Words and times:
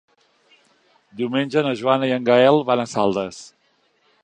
Diumenge 1.19 1.63
na 1.67 1.75
Joana 1.83 2.09
i 2.11 2.15
en 2.17 2.27
Gaël 2.31 2.59
van 2.73 2.83
a 2.85 2.89
Saldes. 2.97 3.41